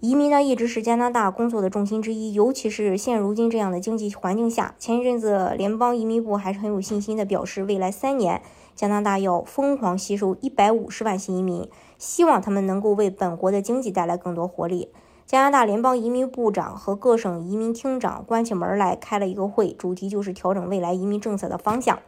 [0.00, 4.76] 移民呢，一直是加拿大工作的重心之一，尤其是现如今这样的经济环境下。
[4.78, 8.40] 前一阵子，联邦移民部还是很有信心的表示，未来三年
[8.76, 14.92] 加拿大要疯狂吸收一百五十万新移民，希望他们能够为本国的经济带来更多活力。
[15.26, 21.98] 加拿大联邦移民部长和各省移民厅长关起门来开了一个会，主题就是调整未来移民政策的方向。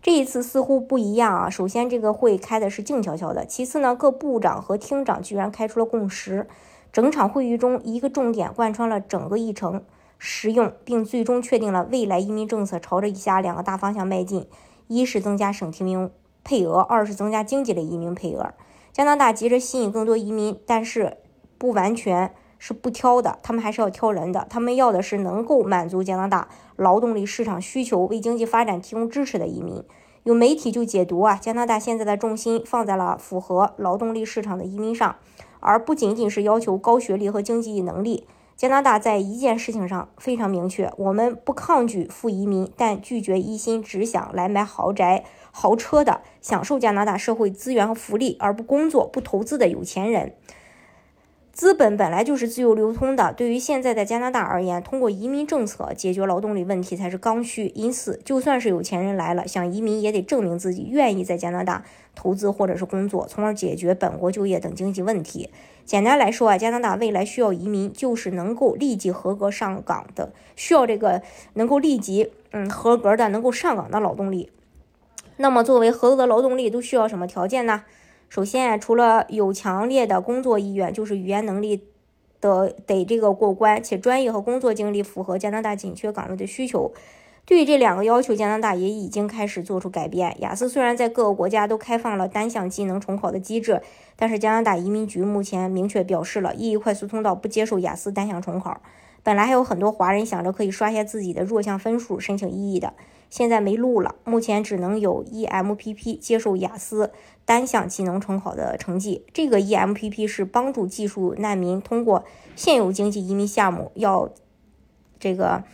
[0.00, 6.46] 这一次似乎不一样啊，首先这个会开的是静悄悄的，其次呢，各部长和厅长居然开出了共识。
[6.92, 9.82] 整场会议中，一个重点贯穿了整个议程，
[10.18, 14.46] 实用，并最终确定了未来移民政策朝着以下两个大方向迈进：
[14.88, 16.10] 一是增加省提名
[16.44, 18.52] 配额，二是增加经济类移民配额。
[18.92, 21.16] 加拿大急着吸引更多移民，但是
[21.56, 24.46] 不完全是不挑的，他们还是要挑人的。
[24.50, 29.82] 他们要的是能够满足加拿大劳动力市场需求、为经济发展提供支持的移民。
[30.24, 35.16] 有媒体就解读啊，加拿大现在的重心放在了符合劳动力市场的移民上。
[35.62, 38.26] 而不仅仅是要求高学历和经济能力。
[38.54, 50.34] 加拿大在一件事情上非常明确：我们不抗拒富移民，但拒绝一心只想来买豪宅、豪车的、享受加拿大社会资源和福利而不工作、不投资的有钱人。
[51.52, 57.66] 资本本来就是自由流通的，对于现在的加拿大而言，通过移民政策解决劳动力问题才是刚需。
[57.74, 65.50] 因此，就算是有钱人来了想移民，也得证明自己愿意在加拿大投资或者是工作，从而解决本国就业等经济问题。
[65.84, 71.20] 简单来说啊，加拿大未来需要移民，就是能够立即合格上岗的，需要这个
[71.52, 74.50] 能够立即嗯合格的能够上岗的劳动力。
[75.36, 77.84] 那么，作为合格的劳动力，都需要什么条件呢？
[78.32, 81.84] 首先，除了有强烈的工作意愿，就是语言能力
[82.40, 86.90] 的得这个过关，且专业和工作经历符合加拿大紧缺岗位的需求。
[87.44, 90.34] 对于这两个要求，加拿大也已经开始做出改变。
[90.40, 93.82] 雅思虽然在各个国家都开放了单项技能重考的机制，
[94.16, 98.80] 但是加拿大移民局目前明确表示了，意义快速通道不接受雅思单项重考。
[99.22, 102.94] 本来还有很多华人想着可以刷下自己的弱项分数申请 EE 的。
[103.30, 107.12] 现在没路了，目前只能有 EMPP 接受雅思
[107.46, 109.24] 单项技能重考的成绩。
[109.32, 112.24] 这个 EMPP 是帮助技术难民通过
[112.54, 114.28] 现有经济移民项目，要
[115.18, 115.64] 这个，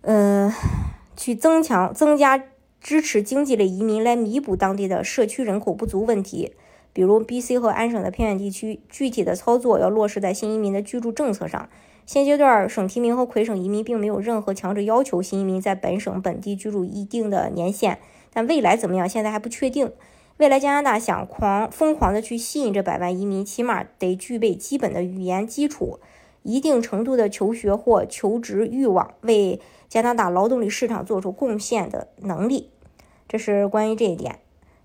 [0.00, 0.52] 呃，
[1.16, 2.42] 去增强、增加
[2.80, 6.54] 支持经济类移民，来弥补当地的社区人口不足问题。
[6.98, 11.68] 比如 BC 和安省的偏远地区，具体的操作要落实在新移民的居住政策上。
[12.04, 18.00] 现阶段，省提名和魁省移民并没有任何强制要求新移民在本省本地居住一定的年限，
[18.32, 19.92] 但未来怎么样，现在还不确定。
[20.38, 26.00] 未来加拿大想狂疯狂的去吸引这百万移民，起码得具备基本的语言基础，
[26.42, 32.70] 一定程度的求学或求职欲望，为加拿大劳动力市场做出贡献的能力。
[33.28, 34.40] 这是关于这一点。